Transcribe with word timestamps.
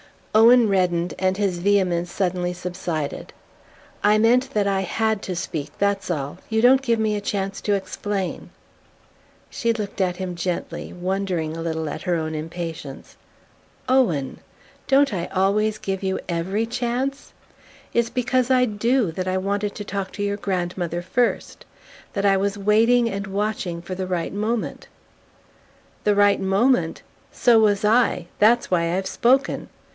Owen 0.33 0.69
reddened 0.69 1.13
and 1.19 1.35
his 1.35 1.59
vehemence 1.59 2.09
suddenly 2.09 2.53
subsided. 2.53 3.33
"I 4.01 4.17
meant 4.17 4.51
that 4.51 4.65
I 4.65 4.81
HAD 4.81 5.21
to 5.23 5.35
speak 5.35 5.71
that's 5.77 6.09
all. 6.09 6.37
You 6.49 6.61
don't 6.61 6.81
give 6.81 6.99
me 6.99 7.15
a 7.15 7.21
chance 7.21 7.59
to 7.61 7.73
explain..." 7.73 8.49
She 9.49 9.73
looked 9.73 9.99
at 10.01 10.15
him 10.17 10.35
gently, 10.35 10.91
wondering 10.93 11.55
a 11.55 11.61
little 11.61 11.87
at 11.89 12.03
her 12.03 12.15
own 12.15 12.33
impatience. 12.33 13.17
"Owen! 13.89 14.39
Don't 14.87 15.13
I 15.13 15.25
always 15.27 15.75
want 15.75 15.83
to 15.83 15.85
give 15.91 16.01
you 16.03 16.19
every 16.29 16.65
chance? 16.65 17.33
It's 17.93 18.09
because 18.09 18.49
I 18.49 18.63
DO 18.65 19.11
that 19.11 19.27
I 19.27 19.37
wanted 19.37 19.75
to 19.75 19.83
talk 19.83 20.13
to 20.13 20.23
your 20.23 20.37
grandmother 20.37 21.01
first 21.01 21.65
that 22.13 22.25
I 22.25 22.37
was 22.37 22.57
waiting 22.57 23.07
and 23.09 23.27
watching 23.27 23.81
for 23.83 23.95
the 23.95 24.07
right 24.07 24.33
moment..." 24.33 24.87
"The 26.05 26.15
right 26.15 26.39
moment? 26.39 27.03
So 27.31 27.59
was 27.59 27.83
I. 27.85 28.27
That's 28.39 28.71
why 28.71 28.95
I've 28.97 29.07
spoken." 29.07 29.69